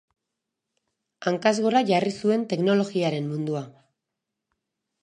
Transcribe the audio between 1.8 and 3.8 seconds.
jarri zuen teknologiaren mundua.